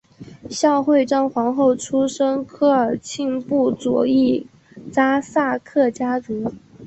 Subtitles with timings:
[0.49, 4.47] 孝惠章皇后出身科尔沁部左翼
[4.91, 6.51] 扎萨克家族。